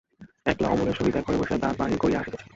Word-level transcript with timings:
একলা 0.45 0.67
অমলের 0.69 0.95
সহিত 0.95 1.15
একঘরে 1.15 1.37
বসিয়া 1.37 1.59
দাঁত 1.59 1.75
বাহির 1.77 1.97
করিয়া 1.97 2.19
হাসিতেছে। 2.19 2.45